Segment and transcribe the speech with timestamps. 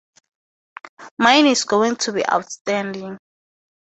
[1.19, 3.19] Mine is going to be outstanding.